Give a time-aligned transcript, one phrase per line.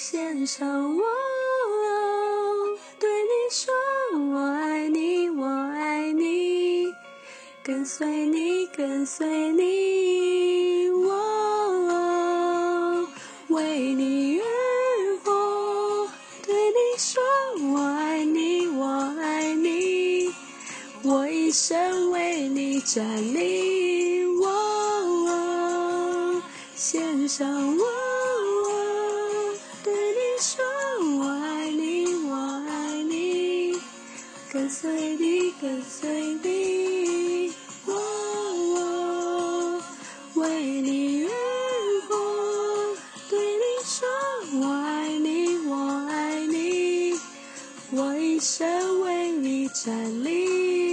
[0.00, 1.02] 献上我，
[3.00, 3.74] 对你说
[4.30, 6.94] 我爱你，我爱你，
[7.64, 13.08] 跟随你，跟随你，我
[13.48, 14.44] 为你而
[15.24, 16.08] 活，
[16.46, 17.20] 对你说
[17.72, 18.86] 我爱你，我
[19.20, 20.32] 爱你，
[21.02, 23.04] 我一生为你站
[23.34, 26.40] 立，我
[26.76, 28.07] 献上我。
[34.50, 36.08] 跟随你，跟随
[36.42, 37.52] 你，
[37.84, 37.92] 我
[38.74, 39.82] 我
[40.36, 41.30] 为你而
[42.08, 42.16] 活。
[43.28, 44.08] 对你说，
[44.58, 45.74] 我爱你，我
[46.08, 47.12] 爱你，
[47.90, 50.87] 我一生为你站立。